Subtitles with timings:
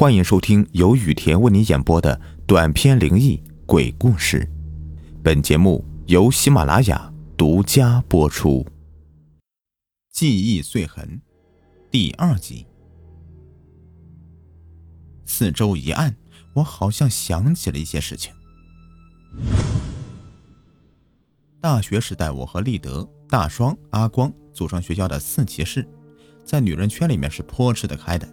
[0.00, 4.50] 欢迎收听由雨田为你演播的短篇灵异鬼故事。
[5.22, 8.66] 本节目由喜马拉雅独家播出。
[10.10, 11.20] 记忆碎痕
[11.90, 12.66] 第二集。
[15.26, 16.16] 四周一暗，
[16.54, 18.32] 我好像想起了一些事情。
[21.60, 25.86] 大学时代，我和立德、大双、阿光组成学校的四骑士，
[26.42, 28.26] 在女人圈里面是颇吃得开的。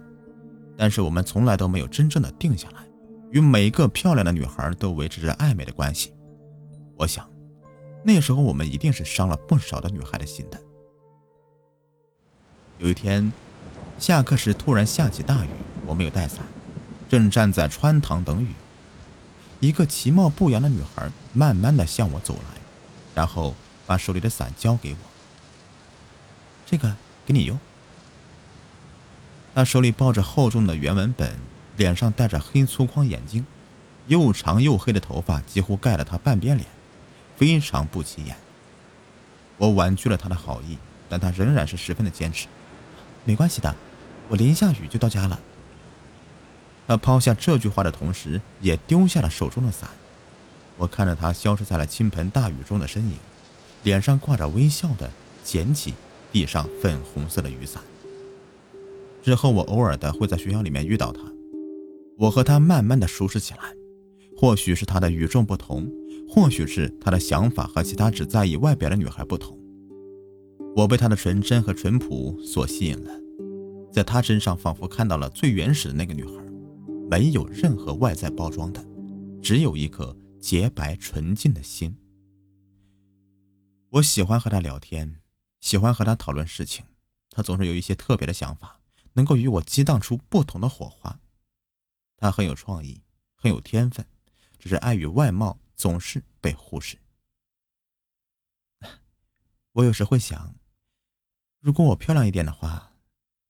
[0.80, 2.86] 但是我们从来都没有真正的定下来，
[3.32, 6.14] 与每一个漂亮的女孩都维持着暧昧的关系。
[6.96, 7.28] 我想，
[8.04, 10.60] 那时候我们一定是伤了不少的女孩的心的。
[12.78, 13.32] 有一天，
[13.98, 15.48] 下课时突然下起大雨，
[15.84, 16.44] 我没有带伞，
[17.08, 18.46] 正站在穿堂等雨。
[19.58, 22.60] 一个其貌不扬的女孩慢慢的向我走来，
[23.16, 23.52] 然后
[23.84, 24.98] 把手里的伞交给我。
[26.64, 26.94] 这个
[27.26, 27.58] 给你用。
[29.58, 31.34] 他手里抱着厚重的原文本，
[31.76, 33.44] 脸上戴着黑粗框眼镜，
[34.06, 36.64] 又长又黑的头发几乎盖了他半边脸，
[37.36, 38.36] 非常不起眼。
[39.56, 40.78] 我婉拒了他的好意，
[41.08, 42.46] 但他仍然是十分的坚持。
[43.24, 43.74] 没关系的，
[44.28, 45.40] 我淋下雨就到家了。
[46.86, 49.90] 他抛下这句话的同时，也丢下了手中的伞。
[50.76, 53.18] 我看着他消失在了倾盆大雨中的身影，
[53.82, 55.10] 脸上挂着微笑的
[55.42, 55.94] 捡起
[56.30, 57.82] 地上粉红色的雨伞。
[59.28, 61.20] 之后，我偶尔的会在学校里面遇到他，
[62.16, 63.60] 我和他慢慢的熟识起来。
[64.34, 65.86] 或许是他的与众不同，
[66.26, 69.54] 或许是他的想法和其他只在意外表的女孩不同。
[70.74, 73.10] 我被他的纯真和淳朴所吸引了，
[73.92, 76.42] 在他身上仿佛看到了最原始的那个女孩，
[77.10, 78.82] 没有任何外在包装的，
[79.42, 81.94] 只有一颗洁白纯净的心。
[83.90, 85.16] 我喜欢和他聊天，
[85.60, 86.82] 喜欢和他讨论事情，
[87.28, 88.77] 他总是有一些特别的想法。
[89.18, 91.18] 能够与我激荡出不同的火花，
[92.16, 93.02] 他很有创意，
[93.34, 94.06] 很有天分，
[94.60, 96.96] 只是碍于外貌总是被忽视。
[99.74, 100.54] 我有时会想，
[101.58, 102.92] 如果我漂亮一点的话，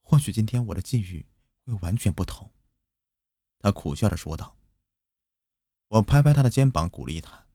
[0.00, 1.26] 或许今天我的际遇
[1.66, 2.50] 会完全不同。
[3.58, 4.56] 他苦笑着说道。
[5.88, 7.46] 我拍拍他的肩膀，鼓励他：“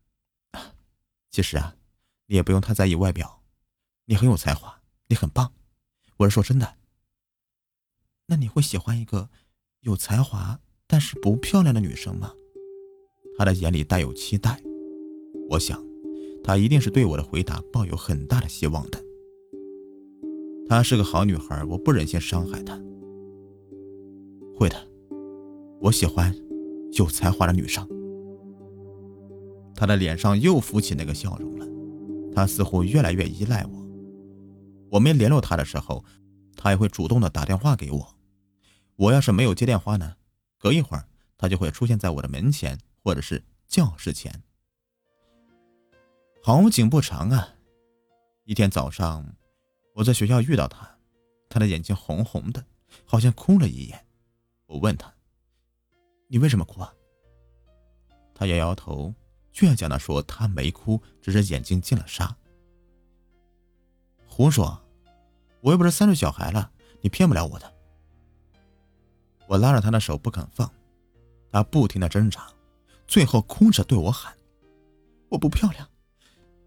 [1.31, 1.75] 其实啊，
[2.27, 3.43] 你也不用太在意外表，
[4.05, 5.51] 你很有才华，你很棒。
[6.17, 6.77] 我是说真的。”
[8.27, 9.29] 那你会喜欢一个
[9.81, 12.31] 有才华但是不漂亮的女生吗？
[13.37, 14.61] 他的眼里带有期待，
[15.49, 15.83] 我想，
[16.43, 19.03] 他一定是对我的回答抱有很大的希望的。
[20.69, 22.79] 她是个好女孩，我不忍心伤害她。
[24.55, 24.77] 会的，
[25.81, 26.33] 我喜欢
[26.93, 27.87] 有才华的女生。
[29.75, 31.67] 他的脸上又浮起那个笑容了，
[32.33, 33.87] 他似乎越来越依赖我。
[34.91, 36.05] 我没联络他的时候。
[36.63, 38.15] 他也会主动的打电话给我，
[38.95, 40.15] 我要是没有接电话呢，
[40.57, 41.05] 隔一会儿
[41.37, 44.41] 他就会出现在我的门前或者是教室前。
[46.41, 47.49] 好景不长啊，
[48.45, 49.35] 一天早上
[49.93, 50.89] 我在学校遇到他，
[51.49, 52.65] 他的眼睛红红的，
[53.03, 54.05] 好像哭了一眼。
[54.65, 55.13] 我问他
[56.31, 56.93] ：“你为什么哭啊？”
[58.33, 59.13] 他摇摇头，
[59.53, 62.33] 倔强的说：“他没哭，只是眼睛进了沙。”
[64.25, 64.79] 胡说。
[65.63, 66.69] 我又不是三岁小孩了，
[66.99, 67.73] 你骗不了我的。
[69.47, 70.69] 我拉着他的手不肯放，
[71.53, 72.45] 他不停的挣扎，
[73.07, 74.35] 最后哭着对我喊
[75.31, 75.89] ：“我不漂亮，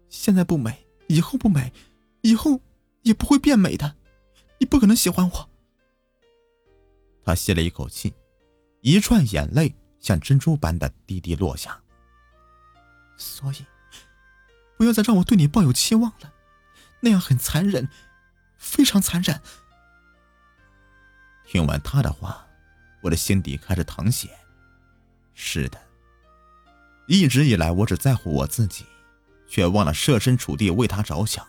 [0.09, 1.71] 现在不美，以后不美，
[2.21, 2.59] 以后
[3.03, 3.95] 也不会变美的，
[4.57, 5.49] 你不可能喜欢我。”
[7.23, 8.15] 他吸了一口气，
[8.81, 11.79] 一串眼泪像珍珠般的滴滴落下。
[13.15, 13.57] 所以，
[14.75, 16.33] 不要再让我对你抱有期望了，
[17.01, 17.87] 那样很残忍。
[18.57, 19.41] 非常残忍。
[21.45, 22.45] 听完他的话，
[23.01, 24.29] 我的心底开始淌血。
[25.33, 25.79] 是的，
[27.07, 28.85] 一直以来我只在乎我自己，
[29.47, 31.45] 却忘了设身处地为他着想。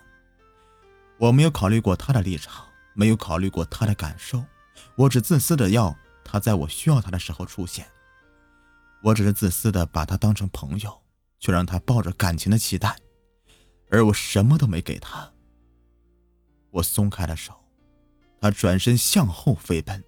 [1.19, 2.65] 我没有考虑过他的立场，
[2.95, 4.45] 没有考虑过他的感受，
[4.95, 7.85] 我只自私的要他在我需要他的时候出现。
[9.03, 11.03] 我只是自私的把他当成朋友，
[11.41, 12.97] 却让他抱着感情的期待，
[13.91, 15.32] 而我什么都没给他。
[16.70, 17.55] 我松开了手，
[18.41, 20.03] 他转身向后飞奔，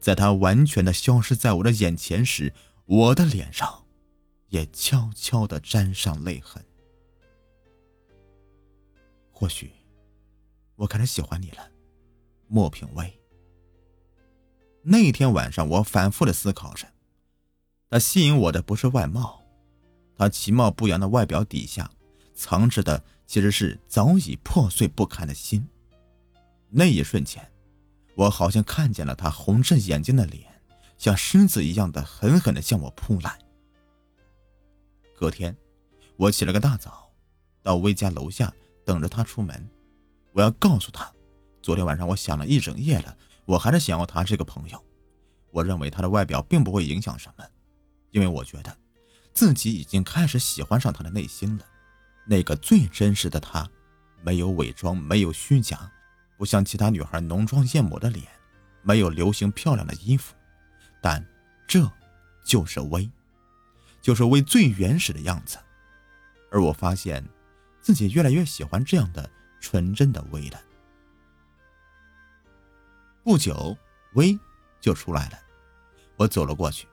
[0.00, 2.52] 在他完全的消失在我的眼前时，
[2.86, 3.84] 我的脸上
[4.48, 6.64] 也悄悄的沾上泪痕。
[9.30, 9.70] 或许，
[10.74, 11.70] 我开始喜欢你了，
[12.48, 13.20] 莫品威。
[14.82, 16.88] 那天晚上，我反复的思考着，
[17.90, 19.44] 他吸引我的不是外貌，
[20.16, 21.90] 他其貌不扬的外表底下。
[22.38, 25.68] 藏着的其实是早已破碎不堪的心。
[26.70, 27.44] 那一瞬间，
[28.14, 30.44] 我好像看见了他红着眼睛的脸，
[30.96, 33.36] 像狮子一样的狠狠的向我扑来。
[35.16, 35.56] 隔天，
[36.16, 37.10] 我起了个大早，
[37.60, 39.68] 到威家楼下等着他出门。
[40.32, 41.12] 我要告诉他，
[41.60, 44.80] 昨天晚上我想了一整夜了，我还是想要他这个朋友。
[45.50, 47.44] 我认为他的外表并不会影响什么，
[48.12, 48.78] 因为我觉得
[49.34, 51.64] 自己已经开始喜欢上他的内心了。
[52.28, 53.68] 那个最真实的他，
[54.22, 55.90] 没有伪装，没有虚假，
[56.36, 58.26] 不像其他女孩浓妆艳抹的脸，
[58.82, 60.34] 没有流行漂亮的衣服，
[61.00, 61.26] 但
[61.66, 61.90] 这
[62.44, 63.10] 就是薇，
[64.02, 65.58] 就是薇最原始的样子。
[66.50, 67.26] 而我发现
[67.80, 69.28] 自己越来越喜欢这样的
[69.60, 70.60] 纯真的薇了。
[73.24, 73.76] 不久，
[74.12, 74.38] 薇。
[74.80, 75.38] 就出来了，
[76.14, 76.86] 我走了过去，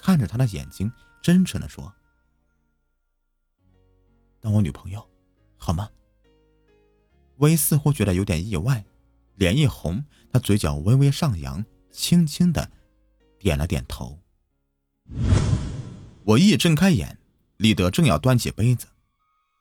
[0.00, 0.90] 看着他的眼睛，
[1.20, 1.94] 真诚的说
[4.40, 5.08] ：“当我女朋友，
[5.56, 5.90] 好吗？”
[7.38, 8.84] 薇似乎觉得有点意外，
[9.34, 12.70] 脸一红，她嘴角微微上扬，轻轻的
[13.38, 14.18] 点了点头。
[16.24, 17.18] 我一睁开眼，
[17.56, 18.86] 立德正要端起杯子，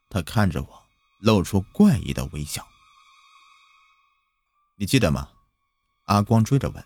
[0.10, 0.84] 他看着我，
[1.20, 2.68] 露出怪异的微笑。
[4.76, 5.30] 你记得吗？
[6.06, 6.84] 阿光追着问。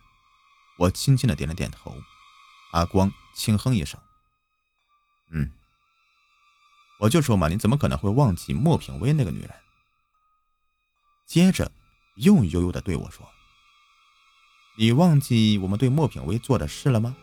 [0.78, 1.96] 我轻轻的点了点头，
[2.72, 4.00] 阿光轻哼一声
[5.32, 5.52] ：“嗯，
[7.02, 9.50] 我就说嘛，你怎么可能会忘记莫品薇那个女人？”
[11.26, 11.72] 接着
[12.18, 13.28] 又悠悠的对我说
[14.78, 17.18] ：“你忘记我们对莫品薇做的事了吗？”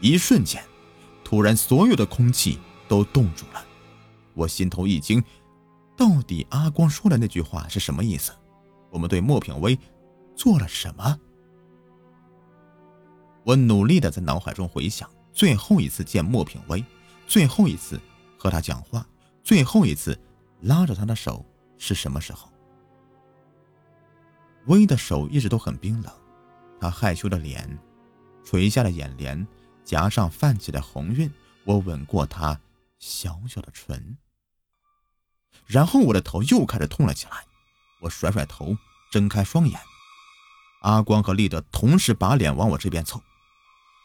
[0.00, 0.62] 一瞬间，
[1.24, 2.58] 突然所有的空气
[2.88, 3.64] 都冻住了，
[4.34, 5.24] 我心头一惊，
[5.96, 8.32] 到底阿光说的那句话是什么意思？
[8.90, 9.78] 我们对莫品薇
[10.36, 11.18] 做了什么？
[13.44, 16.84] 我努力的在脑海中回想最后一次见莫品薇，
[17.26, 17.98] 最后一次
[18.40, 19.06] 和他讲话，
[19.44, 20.18] 最后一次
[20.62, 21.44] 拉着他的手
[21.76, 22.50] 是什么时候？
[24.64, 26.10] 薇的手一直都很冰冷，
[26.80, 27.78] 他害羞的脸，
[28.42, 29.46] 垂下的眼帘，
[29.84, 31.30] 颊上泛起的红晕。
[31.64, 32.58] 我吻过他
[32.98, 34.16] 小小的唇，
[35.66, 37.44] 然后我的头又开始痛了起来。
[38.00, 38.74] 我甩甩头，
[39.10, 39.78] 睁开双眼，
[40.80, 43.22] 阿光和立德同时把脸往我这边凑。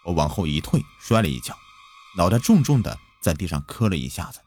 [0.03, 1.57] 我往后一退，摔了一跤，
[2.17, 4.39] 脑袋重重的在地上磕了一下子。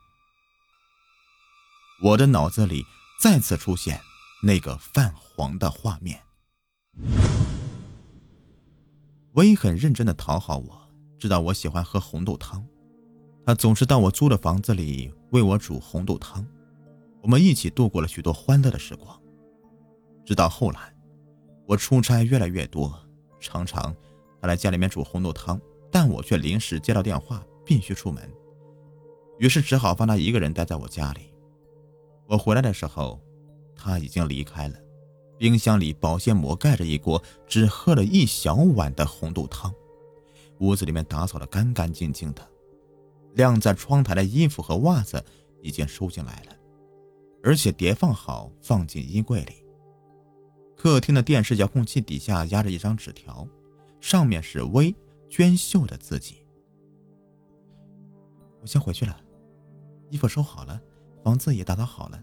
[2.00, 2.84] 我的脑子里
[3.20, 4.00] 再次出现
[4.40, 6.22] 那个泛黄的画面。
[9.32, 10.88] 薇很认真的讨好我，
[11.18, 12.64] 知道我喜欢喝红豆汤，
[13.44, 16.46] 他总是到我租的房子里为我煮红豆汤，
[17.20, 19.20] 我们一起度过了许多欢乐的时光。
[20.24, 20.94] 直到后来，
[21.66, 22.96] 我出差越来越多，
[23.40, 23.92] 常常。
[24.40, 25.60] 他来家里面煮红豆汤，
[25.90, 28.32] 但我却临时接到电话，必须出门，
[29.38, 31.32] 于是只好放他一个人待在我家里。
[32.26, 33.20] 我回来的时候，
[33.74, 34.76] 他已经离开了。
[35.38, 39.72] 冰箱里保鲜膜盖着一锅只喝了一小碗的红豆汤，
[40.58, 42.46] 屋子里面打扫的干干净净的，
[43.34, 45.24] 晾在窗台的衣服和袜子
[45.62, 46.56] 已经收进来了，
[47.42, 49.64] 而且叠放好放进衣柜里。
[50.76, 53.46] 客厅的电视遥控器底下压着一张纸条。
[54.00, 54.94] 上面是微
[55.28, 56.36] 娟秀的字迹。
[58.60, 59.20] 我先回去了，
[60.10, 60.80] 衣服收好了，
[61.22, 62.22] 房子也打扫好了，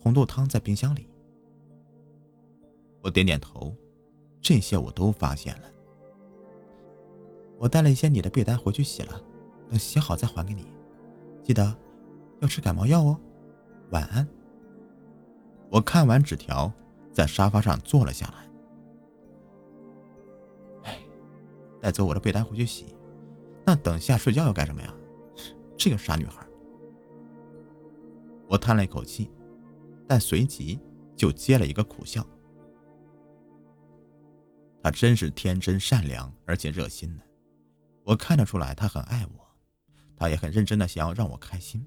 [0.00, 1.08] 红豆汤在冰箱里。
[3.00, 3.74] 我点点头，
[4.40, 5.68] 这些我都发现了。
[7.58, 9.20] 我带了一些你的被单回去洗了，
[9.68, 10.66] 等洗好再还给你。
[11.42, 11.76] 记得
[12.40, 13.18] 要吃感冒药哦。
[13.90, 14.26] 晚安。
[15.70, 16.72] 我看完纸条，
[17.12, 20.90] 在沙发上坐了下来。
[20.90, 20.98] 哎
[21.80, 22.94] 带走我的被单回去洗，
[23.64, 24.94] 那等下睡觉要干什么呀？
[25.76, 26.41] 这个傻女孩。
[28.52, 29.30] 我叹了一口气，
[30.06, 30.78] 但随即
[31.16, 32.22] 就接了一个苦笑。
[34.82, 37.24] 她真是天真善良，而且热心的。
[38.04, 39.48] 我看得出来，她很爱我，
[40.18, 41.82] 她也很认真的想要让我开心。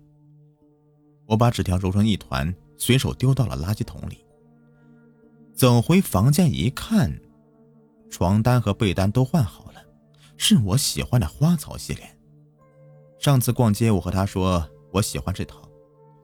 [1.27, 4.25] 我把纸条揉成一团，随手丢到了垃圾桶里。
[5.53, 7.15] 走回房间一看，
[8.09, 9.85] 床单和被单都换好了。
[10.35, 12.17] 是我喜欢的花草系列。
[13.19, 15.64] 上次逛街，我和他说我喜欢这套，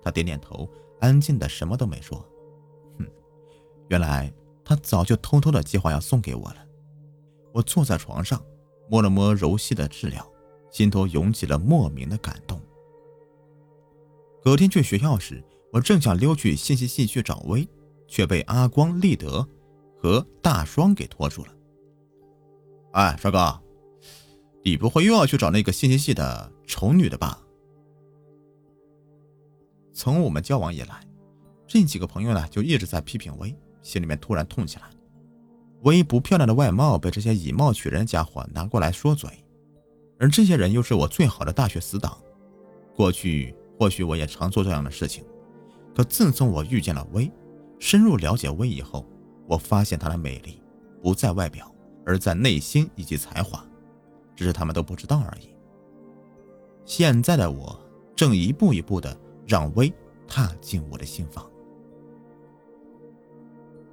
[0.03, 2.17] 他点点头，安静的什么都没说。
[2.97, 3.05] 哼，
[3.89, 6.57] 原来他早就偷偷的计划要送给我了。
[7.53, 8.41] 我坐在床上，
[8.89, 10.25] 摸了摸柔细的治疗，
[10.71, 12.61] 心头涌起了莫名的感动。
[14.43, 17.67] 隔天去学校时，我正想溜去信息系去找薇，
[18.07, 19.47] 却被阿光、立德
[19.97, 21.53] 和大双给拖住了。
[22.93, 23.61] 哎，帅哥。
[24.63, 27.40] 你不会又要去找那个信息系的丑女的吧？
[29.93, 31.01] 从我们交往以来，
[31.67, 34.83] 这几个朋友呢就一直在批评薇，心里面突然痛起来。
[35.81, 39.29] 薇不漂亮的外貌被这些以貌取人的家伙拿过来说嘴，
[40.19, 42.17] 而这些人又是我最好的大学死党。
[42.95, 45.23] 过去或许我也常做这样的事情，
[45.95, 47.31] 可自从我遇见了薇，
[47.79, 49.05] 深入了解薇以后，
[49.47, 50.61] 我发现她的美丽
[51.01, 51.73] 不在外表，
[52.05, 53.65] 而在内心以及才华，
[54.35, 55.49] 只是他们都不知道而已。
[56.85, 57.79] 现在的我
[58.15, 59.17] 正一步一步的
[59.47, 59.93] 让薇
[60.27, 61.43] 踏进我的心房。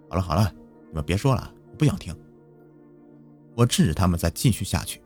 [0.08, 0.52] 好了好了，
[0.88, 1.54] 你们别说了。
[1.70, 2.16] 我不想听，
[3.54, 5.02] 我制止他们再继续下去。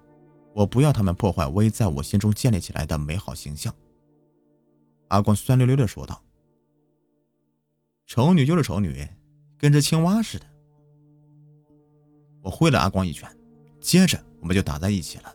[0.54, 3.74] 我不要他们破坏薇在我心中建立起来的美好形象。
[5.08, 6.22] 阿光酸溜溜的说道
[8.06, 9.06] ：“丑女就是丑女，
[9.58, 10.46] 跟只青蛙似的。”
[12.42, 13.28] 我挥了阿光一拳，
[13.80, 15.34] 接着我们就打在一起了。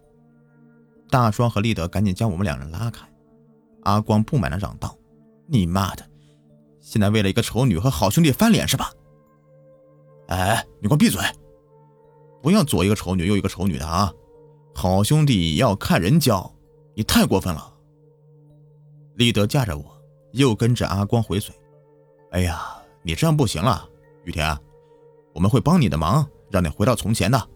[1.10, 3.08] 大双和立德赶紧将我们两人拉开。
[3.84, 4.98] 阿光不满的嚷道
[5.48, 6.06] ：“你妈的，
[6.82, 8.92] 现在为了一个丑女和好兄弟翻脸是吧？”
[10.28, 11.22] 哎，你给我闭嘴！
[12.42, 14.14] 不要左一个丑女，右一个丑女的啊！
[14.76, 16.54] 好兄弟要看人教，
[16.96, 17.74] 你太过分了。
[19.16, 20.02] 立德架着我，
[20.34, 21.56] 又跟着阿光回嘴。
[22.32, 22.62] 哎呀，
[23.02, 23.90] 你这样不行了，
[24.26, 24.56] 雨田，
[25.34, 27.50] 我们会帮你的忙，让你回到从前的。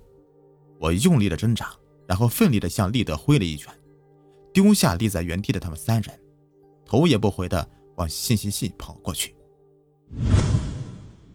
[0.80, 1.72] 我用力的挣扎，
[2.08, 3.72] 然后奋力的向立德挥了一拳，
[4.54, 6.20] 丢下立在原地的他们三人，
[6.86, 9.36] 头也不回的往信息系跑过去。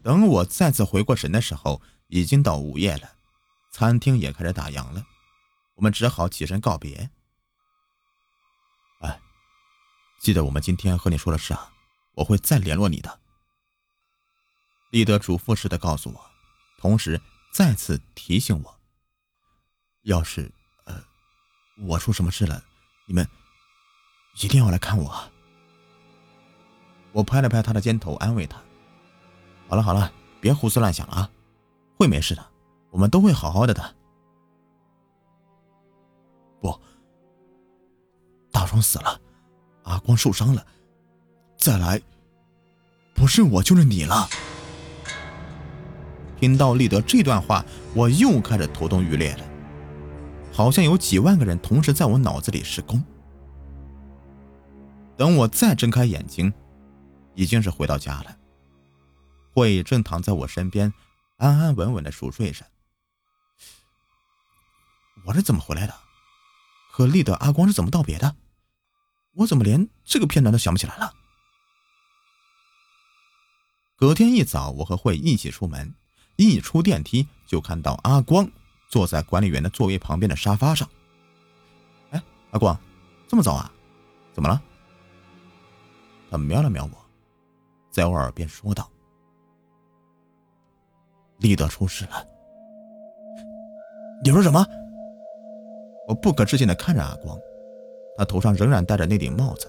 [0.02, 3.11] 等我再次回过神的时候，已经到午夜了，
[3.73, 5.04] 餐厅也开始打烊了，
[5.75, 7.11] 我们只好起身告别。
[9.00, 9.20] 哎，
[10.20, 11.73] 记得我们今天和你说的事啊，
[12.14, 13.20] 我会再联络你的。
[14.90, 16.20] 立德嘱咐似的告诉我，
[16.78, 17.20] 同时
[17.52, 18.80] 再次提醒我，
[20.02, 20.52] 要是
[20.85, 21.02] 呃
[21.78, 22.62] 我出什么事了，
[23.07, 23.27] 你们
[24.43, 25.15] 一定要来看我。
[27.13, 28.61] 我拍了拍他的肩头，安慰他。
[29.69, 31.31] 好了好了，别胡思乱想了啊，
[31.97, 32.45] 会没事的，
[32.91, 33.95] 我们都会好好的的。
[36.61, 36.79] 不，
[38.53, 39.21] 大双死了，
[39.85, 40.67] 阿光受伤了，
[41.57, 42.01] 再来，
[43.15, 44.29] 不是我就是你了。
[46.39, 49.45] 听到立德这段话，我又开始头痛欲裂了，
[50.57, 53.05] 好像有几万个人同时在我脑子里施工。
[55.15, 56.51] 等我再睁开眼睛，
[57.35, 58.35] 已经是回到家了。
[59.53, 60.91] 慧正躺在我身边，
[61.37, 62.65] 安安稳稳的熟睡着。
[65.27, 65.95] 我是怎么回来的？
[66.91, 68.35] 和立德、阿光是怎么道别的？
[69.35, 71.13] 我怎么连这个片段都想不起来了？
[73.95, 75.95] 隔天一早，我和慧一起出门，
[76.37, 78.51] 一出电梯就看到阿光
[78.88, 80.88] 坐在管理员的座位旁边的沙发上。
[82.11, 82.78] 哎，阿光，
[83.26, 83.73] 这么早啊？
[84.33, 84.61] 怎么了？
[86.31, 86.90] 他瞄了瞄我，
[87.90, 88.90] 在我耳边说道。
[91.38, 92.26] 立德出事了！
[94.25, 94.66] 你说什么？
[96.09, 97.38] 我不可置信的看着阿光，
[98.16, 99.66] 他头上仍然戴着那顶帽子，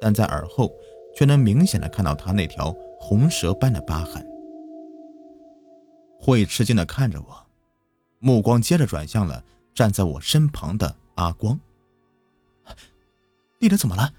[0.00, 0.70] 但在耳后
[1.14, 4.26] 却能明显的看到他那条红蛇般的疤痕。
[6.20, 7.43] 会吃惊的看着我，
[8.24, 11.60] 目光接着转向了站在我身旁的阿光。
[13.58, 14.14] 立德怎么了？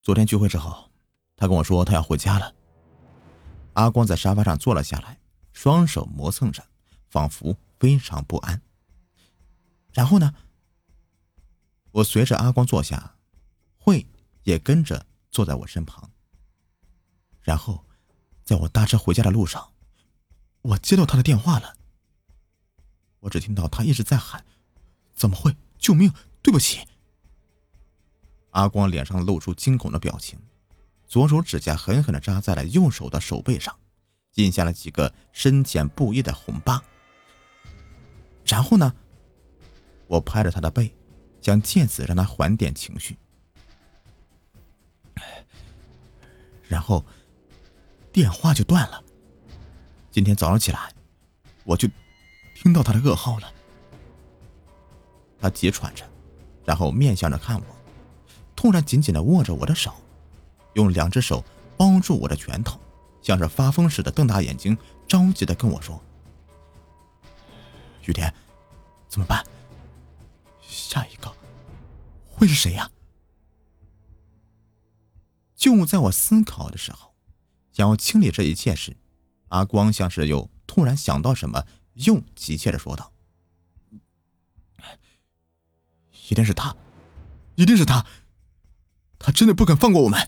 [0.00, 0.90] 昨天聚会之后，
[1.36, 2.54] 他跟我说他要回家了。
[3.74, 5.20] 阿光在沙发上坐了下来，
[5.52, 6.64] 双手磨蹭着，
[7.10, 8.58] 仿佛非常不安。
[9.92, 10.34] 然后呢？
[11.90, 13.16] 我随着阿光坐下，
[13.76, 14.06] 慧
[14.44, 16.10] 也跟着坐在我身旁。
[17.42, 17.84] 然后，
[18.44, 19.74] 在我搭车回家的路上，
[20.62, 21.74] 我接到他的电话了。
[23.20, 24.44] 我只听到他一直在喊
[25.14, 25.56] ：“怎么会？
[25.78, 26.12] 救命！
[26.42, 26.86] 对不起！”
[28.50, 30.38] 阿光脸上露出惊恐的表情。
[31.06, 33.74] 左手指甲狠狠地扎在了右手的手背上，
[34.34, 36.82] 印下了几个深浅不一的红疤。
[38.44, 38.94] 然后呢，
[40.06, 40.94] 我拍着他的背，
[41.40, 43.16] 想借此让他缓点情绪。
[46.68, 47.02] 然后
[48.12, 49.02] 电话就断了。
[50.10, 50.92] 今天早上起来，
[51.64, 51.88] 我就
[52.60, 53.54] 听到他的噩耗了。
[55.38, 56.04] 他急喘着，
[56.64, 57.64] 然后面向着看我，
[58.56, 59.94] 突然紧紧的握着我的手。
[60.74, 61.44] 用两只手
[61.76, 62.80] 包住我的拳头，
[63.22, 66.02] 像是发疯似的瞪大眼睛，着急的跟我说
[68.04, 68.32] ：“雨田，
[69.08, 69.44] 怎么办？
[70.60, 71.32] 下一个
[72.28, 72.90] 会是谁呀？”
[75.54, 77.14] 就在我思考的时候，
[77.70, 78.96] 想要清理这一切时，
[79.48, 81.64] 阿光像是又突然想到什么，
[82.06, 83.12] 又急切的说道
[86.28, 86.76] ：“一定是他，
[87.56, 88.06] 一定是他，
[89.18, 90.20] 他真的不肯放过我们。”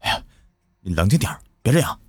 [0.00, 0.24] 哎呀
[0.80, 2.00] 你冷静点别这样。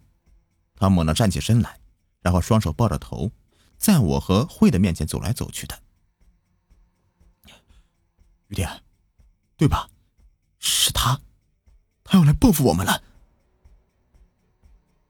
[0.75, 1.79] 他猛地站起身来，
[2.21, 3.31] 然后双手抱着头，
[3.77, 5.81] 在我和慧的面前走来走去的。
[8.47, 8.69] 雨蝶，
[9.55, 9.89] 对吧？
[10.59, 11.19] 是他，
[12.03, 13.01] 他要来报复我们了。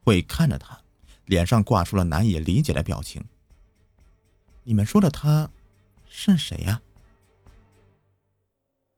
[0.04, 0.80] 慧看着他，
[1.26, 3.24] 脸上挂出了难以理解的表情。
[4.64, 5.50] 你们说的他，
[6.08, 6.82] 是谁呀？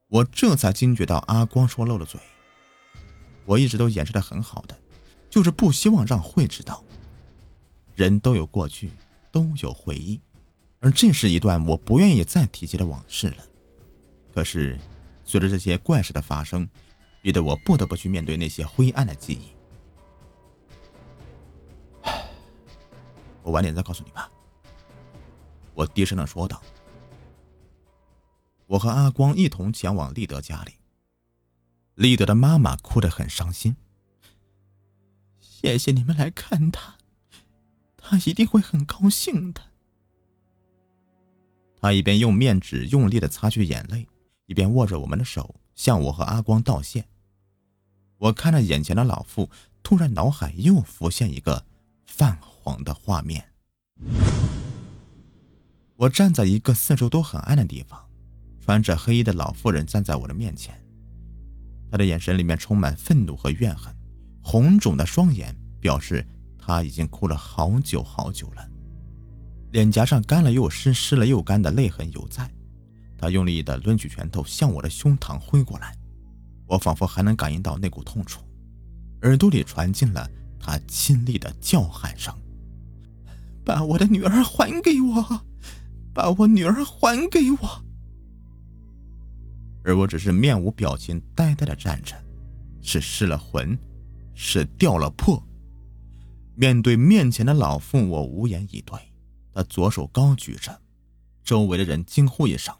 [0.08, 2.20] 我这才惊觉到阿光说漏了嘴。
[3.46, 4.78] 我一直都掩饰的很好的，
[5.30, 6.84] 就是不希望让慧知道。
[7.96, 8.92] 人都有过去，
[9.32, 10.20] 都有回忆，
[10.80, 13.44] 而这是一段我不愿意再提及的往事了。
[14.34, 14.80] 可是，
[15.26, 16.70] 随着这些怪事的发生，
[17.22, 19.57] 逼得我不得不去面对那些灰暗的记忆。
[23.48, 24.30] 我晚点再告诉你吧。
[25.74, 26.62] 我低声的说道。
[28.66, 30.74] 我和阿光一同前往立德家里。
[31.96, 33.78] 立德的妈妈哭得很伤心。
[35.40, 36.98] 谢谢你们来看他，
[37.96, 39.62] 他一定会很高兴的。
[41.80, 44.06] 他一边用面纸用力的擦去眼泪，
[44.48, 47.08] 一边握着我们的手，向我和阿光道谢。
[48.18, 49.50] 我看着眼前的老妇，
[49.82, 51.66] 突然脑海又浮现一个
[52.08, 53.44] 泛黄的画面。
[55.96, 58.00] 我站在一个四周都很暗的地方，
[58.60, 60.80] 穿着黑衣的老妇人站在我的面前，
[61.92, 63.94] 她的眼神里面充满愤怒和怨恨，
[64.42, 66.26] 红肿的双眼表示
[66.58, 68.68] 她已经哭了好久好久了，
[69.72, 72.50] 脸颊上干了又湿，湿了又干的泪痕犹在。
[73.18, 75.98] 她用力的抡起拳头向我的胸膛挥过来，
[76.68, 78.42] 我仿佛还能感应到那股痛楚，
[79.24, 82.34] 耳朵里传进了他亲昵的叫喊声
[83.66, 85.42] ：“把我的女儿还给我！”
[86.14, 87.86] 把我女儿还给我，
[89.84, 92.16] 而我只是面无表情，呆呆的站着，
[92.82, 93.78] 是失了魂，
[94.34, 95.48] 是掉了魄。
[96.56, 99.00] 面对面前的老妇，我无言以对。
[99.54, 100.82] 他左手高举着，
[101.44, 102.74] 周围的人惊呼一声。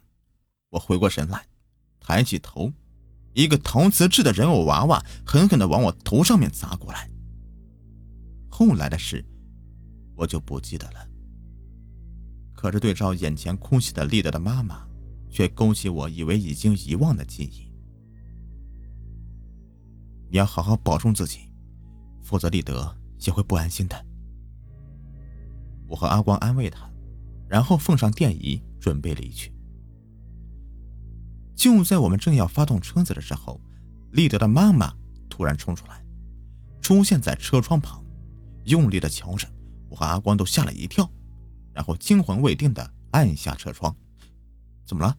[0.72, 1.46] 我回过神来，
[2.00, 2.74] 抬起头，
[3.34, 7.08] 一个陶瓷制的人偶娃娃狠狠的往我头上面砸过来。
[8.58, 9.24] 后来的事，
[10.16, 11.08] 我就不记得了。
[12.56, 14.84] 可是对照眼前哭泣的立德的妈妈，
[15.30, 17.72] 却勾起我以为已经遗忘的记忆。
[20.32, 21.42] 你要好好保重自己，
[22.24, 22.92] 否则立德
[23.28, 24.06] 也会不安心的。
[25.88, 26.90] 我和阿光安慰他，
[27.48, 29.54] 然后奉上电仪，准备离去。
[31.54, 33.62] 就在我们正要发动车子的时候，
[34.14, 34.92] 立德的妈妈
[35.30, 36.04] 突然冲出来，
[36.82, 38.04] 出现在车窗旁，
[38.68, 39.48] 用力的瞧着，
[39.90, 41.10] 我和阿光都吓了一跳。
[41.74, 43.96] 然后惊魂未定的按下车窗，
[44.84, 45.16] 怎么了？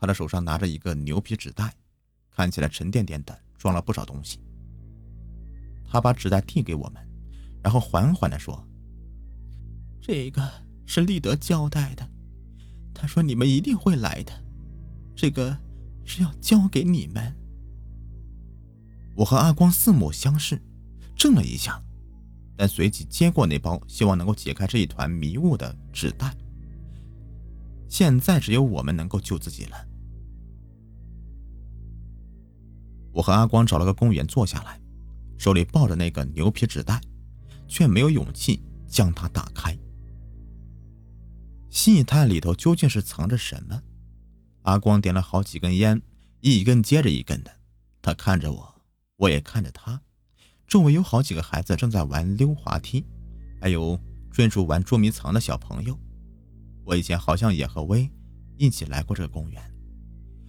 [0.00, 1.72] 他的手上拿着一个牛皮纸袋，
[2.30, 4.40] 看起来沉甸甸的，装了不少东西。
[5.88, 7.00] 他把纸袋递给我们，
[7.62, 8.66] 然后缓缓的说
[10.02, 10.42] ：“这个
[10.86, 12.10] 是立德交代的，
[12.92, 14.32] 他说你们一定会来的，
[15.14, 15.56] 这个
[16.04, 17.32] 是要交给你们。”
[19.14, 20.60] 我和阿光四目相视，
[21.18, 21.82] 怔了一下。
[22.56, 26.34] 但随即接过那包，希望能够解开这一团迷雾的纸袋。
[27.88, 29.76] 现在只有我们能够救自己了。
[33.12, 34.80] 我和阿光找了个公园坐下来，
[35.38, 37.00] 手里抱着那个牛皮纸袋，
[37.68, 39.76] 却没有勇气将它打开。
[41.70, 43.82] 细探里头究竟是藏着什么？
[44.62, 46.02] 阿光点了好几根烟，
[46.40, 47.50] 一根接着一根的。
[48.02, 48.74] 他看着我，
[49.16, 50.02] 我也看着他。
[50.68, 53.02] 周围有好几个孩子正在玩溜滑梯，
[53.58, 53.98] 还有
[54.30, 55.98] 追逐玩捉迷藏的小朋友。
[56.84, 58.08] 我以前好像也和薇
[58.58, 59.62] 一起来过这个公园，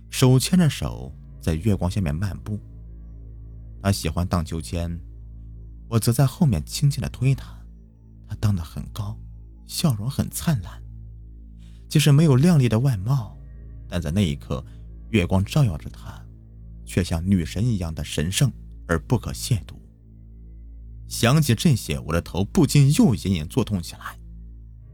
[0.10, 2.60] 手牵着手在月光下面漫步。
[3.82, 5.00] 他喜欢荡秋千，
[5.88, 7.58] 我则在后面轻轻的推他。
[8.28, 9.18] 他荡得很高，
[9.66, 10.84] 笑容很灿烂。
[11.88, 13.38] 即使没有靓丽的外貌，
[13.88, 14.64] 但在那一刻，
[15.12, 16.22] 月光照耀着他，
[16.86, 18.52] 却像女神一样的神圣
[18.86, 19.79] 而不可亵渎。
[21.10, 24.17] 想起这些，我的头不禁又隐隐作痛起来。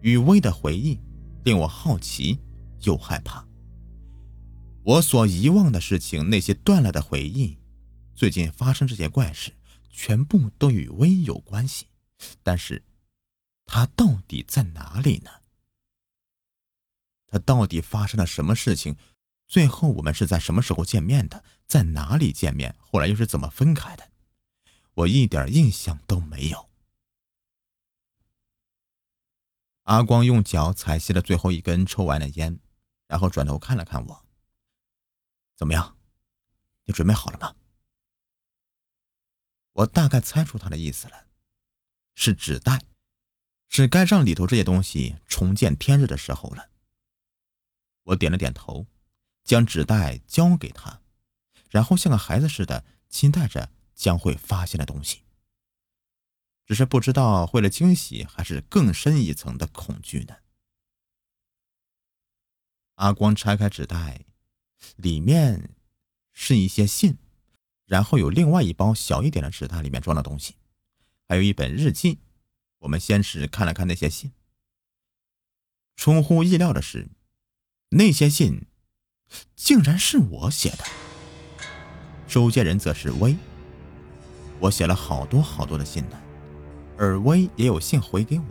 [0.01, 0.99] 雨薇的回忆
[1.43, 2.39] 令我好奇
[2.83, 3.45] 又害怕。
[4.83, 7.57] 我所遗忘的事情，那些断了的回忆，
[8.15, 9.51] 最近发生这些怪事，
[9.89, 11.87] 全部都与薇有关系。
[12.41, 12.81] 但是，
[13.65, 15.29] 他到底在哪里呢？
[17.27, 18.95] 他到底发生了什么事情？
[19.47, 21.43] 最后我们是在什么时候见面的？
[21.67, 22.73] 在哪里见面？
[22.79, 24.07] 后来又是怎么分开的？
[24.95, 26.69] 我一点印象都没有。
[29.83, 32.59] 阿光用脚踩熄了最后一根抽完的烟，
[33.07, 34.25] 然后转头看了看我
[35.55, 35.95] ：“怎么样？
[36.85, 37.55] 你准备好了吗？”
[39.73, 41.27] 我大概猜出他的意思了，
[42.15, 42.81] 是纸袋，
[43.67, 46.69] 是该让里头这些东西重见天日的时候了。
[48.03, 48.87] 我点了点头，
[49.43, 51.01] 将纸袋交给他，
[51.69, 55.23] 然后像个孩子似的期待着将会发现的东西。
[56.65, 60.35] 只是不知道会了惊喜，还是更深一层的恐惧呢？
[62.95, 64.25] 阿光拆开纸袋，
[64.95, 65.75] 里面
[66.31, 67.17] 是一些信。
[67.85, 70.55] 然后有另外一包小一点的纸袋，里面装的东西，
[71.27, 72.17] 还有一本日记。
[72.79, 74.31] 我们先是看了看那些信，
[75.95, 77.09] 出乎意料的是，
[77.89, 78.65] 那些信
[79.55, 80.85] 竟然是我写的，
[82.27, 83.37] 收件人则是威。
[84.59, 86.17] 我写了好多好多的信呢，
[86.97, 88.45] 而威也有信回给我。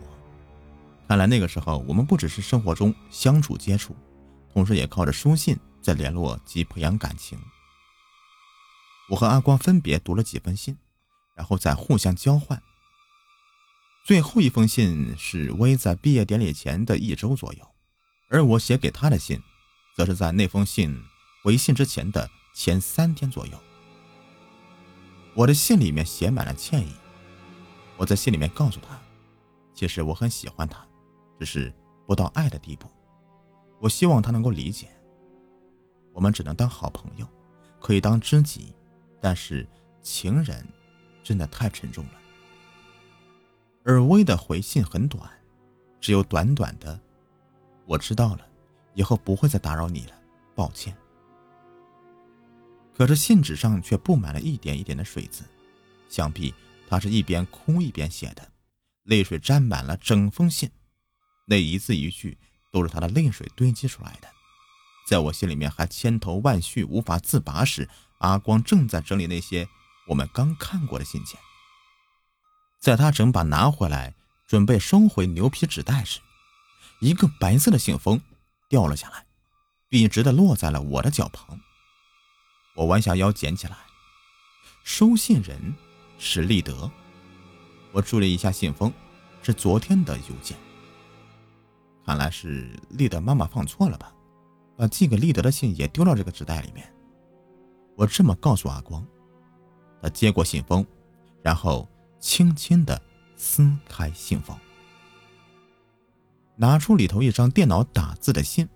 [1.07, 3.95] 看来那个时候，我们不只是生活中相处接触，
[4.53, 7.37] 同时也靠着书信在联络及培养感情。
[9.09, 10.75] 我和阿光分别读了几封信，
[11.35, 12.61] 然后再互相交换。
[14.03, 17.67] 最后一封信是薇在毕业典礼前的一周左右，
[18.29, 19.41] 而我写给他的信，
[19.95, 21.03] 则是在那封信
[21.43, 23.53] 回信之前的前三天左右。
[25.35, 26.93] 我的信里面写满了歉意。
[27.97, 28.97] 我在信里面告诉他，
[29.73, 30.85] 其实我很喜欢他，
[31.39, 31.73] 只是
[32.07, 32.87] 不到爱的地步。
[33.79, 34.87] 我希望他能够理解，
[36.13, 37.27] 我们只能当好朋友，
[37.79, 38.73] 可以当知己。
[39.21, 39.67] 但是
[40.01, 40.65] 情人
[41.23, 42.11] 真的太沉重了。
[43.83, 45.29] 而薇的回信很短，
[45.99, 46.99] 只有短短的
[47.87, 48.47] “我知道了，
[48.93, 50.13] 以后不会再打扰你了，
[50.53, 50.95] 抱歉。”
[52.97, 55.43] 可是信纸上却布满了一点一点的水渍，
[56.09, 56.53] 想必
[56.87, 58.51] 他是一边哭一边写的，
[59.03, 60.69] 泪水沾满了整封信，
[61.45, 62.37] 那一字一句
[62.71, 64.27] 都是他的泪水堆积出来的。
[65.07, 67.89] 在我心里面还千头万绪无法自拔时。
[68.19, 69.67] 阿光正在整理那些
[70.07, 71.37] 我们刚看过的信件，
[72.79, 74.15] 在他整把拿回来
[74.47, 76.21] 准备收回牛皮纸袋时，
[77.01, 78.19] 一个白色的信封
[78.69, 79.25] 掉了下来，
[79.89, 81.59] 笔直的落在了我的脚旁。
[82.75, 83.77] 我弯下腰捡起来，
[84.83, 85.73] 收信人
[86.17, 86.91] 是立德。
[87.93, 88.91] 我注意一下信封，
[89.41, 90.57] 是昨天的邮件。
[92.05, 94.13] 看来是立德妈妈放错了吧，
[94.75, 96.93] 把寄给立德的信也丢到这个纸袋里面。
[97.95, 99.03] 我这么告诉阿光，
[100.01, 100.85] 他接过信封，
[101.41, 103.01] 然后轻轻的
[103.37, 104.55] 撕开信封，
[106.57, 108.67] 拿出里头一张电脑打字的信。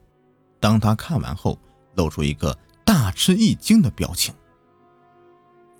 [0.61, 1.59] 当他看完后，
[1.95, 2.57] 露出一个
[2.89, 4.33] 大吃一惊的表情。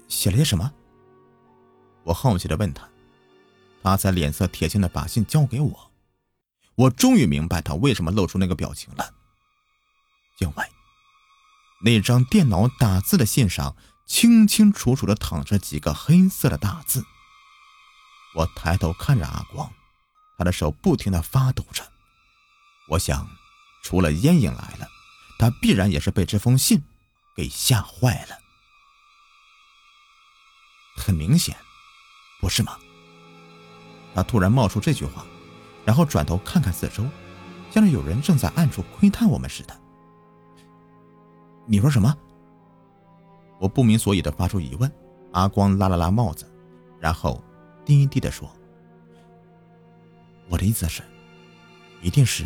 [0.08, 0.72] 写了些什么？
[2.04, 2.88] 我好奇的问他。
[3.82, 5.91] 他才脸色铁青的把信交给我。
[6.76, 9.12] 我终于明白他为什么露出那个表情了，
[10.38, 10.65] 因为。
[11.82, 17.04] 那张电脑打字的信上清清楚楚的躺着几个黑色的大字。
[18.36, 19.67] 我抬头看着阿光，
[20.38, 21.84] 他的手不停的发抖着。
[22.89, 23.28] 我想，
[23.82, 24.88] 除了烟瘾来了，
[25.39, 26.84] 他必然也是被这封信
[27.36, 28.38] 给吓坏了。
[30.96, 31.56] 很明显，
[32.42, 32.78] 不是吗？
[34.13, 35.26] 他突然冒出这句话，
[35.86, 37.06] 然后转头看看四周，
[37.72, 39.80] 像是有人正在暗处窥探我们似的。
[41.65, 42.15] 你说什么？
[43.60, 44.92] 我不明所以的发出疑问。
[45.32, 46.52] 阿光拉了拉帽子，
[47.00, 47.44] 然后
[47.86, 48.52] 低低的说
[50.50, 51.04] ：“我的意思是，
[52.02, 52.44] 一定是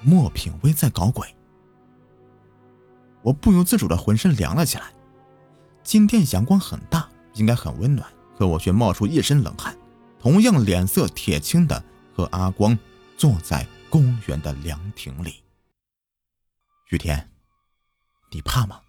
[0.00, 1.28] 莫品威在搞鬼。”
[3.22, 4.92] 我不由自主的浑身凉了起来。
[5.82, 9.76] 今天阳光很大，应该很温暖，可我却冒出一身冷汗，
[10.20, 11.82] 同样脸色铁青的
[12.14, 12.78] 和阿光
[13.16, 15.42] 坐在公园的凉亭里。
[16.90, 17.28] 雨天。
[18.30, 18.80] 你怕吗？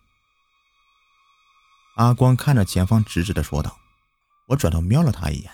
[1.98, 3.78] 阿光看着前方，直直的说道。
[4.48, 5.52] 我转头瞄了他一眼，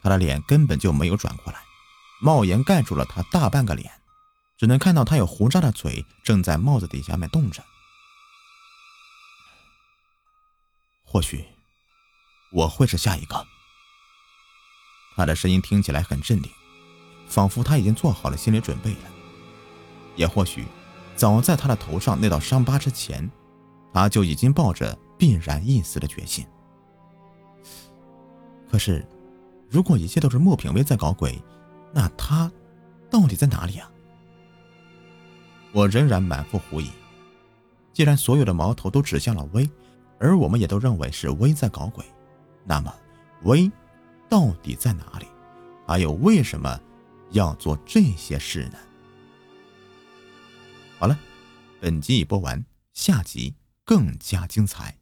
[0.00, 1.58] 他的脸根本就没有转过来，
[2.20, 3.90] 帽檐盖住了他大半个脸，
[4.56, 7.64] 只能看到他有胡渣的嘴正在帽子底下面动着。
[11.14, 11.44] 或许
[12.50, 13.46] 我会是下一个。
[15.14, 16.50] 他的声音听起来很镇定，
[17.28, 19.12] 仿佛他已经做好了心理准备了。
[20.16, 20.66] 也或许。
[21.14, 23.30] 早在他的头上那道伤疤之前，
[23.92, 26.44] 他就已经抱着必然一死的决心。
[28.68, 29.06] 可是，
[29.70, 31.40] 如果一切都是莫品威在搞鬼，
[31.92, 32.50] 那他
[33.08, 33.88] 到底在哪里啊？
[35.70, 36.90] 我仍然满腹狐疑。
[37.92, 39.70] 既然所有的矛头都指向了威，
[40.18, 42.04] 而我们也都认为是威在搞鬼，
[42.64, 42.94] 那么
[43.42, 43.70] 威
[44.28, 45.26] 到底在哪里？
[45.86, 46.80] 还有为什么
[47.30, 48.78] 要做这些事呢？
[50.98, 51.18] 好了，
[51.80, 54.96] 本集已播完，下集更加精彩。